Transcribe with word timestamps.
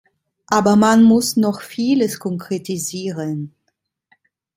Aber 0.47 0.77
man 0.77 1.03
muss 1.03 1.37
noch 1.37 1.61
vieles 1.61 2.17
konkretisieren. 2.17 3.53